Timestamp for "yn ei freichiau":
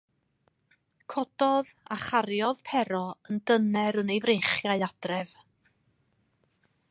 4.05-4.87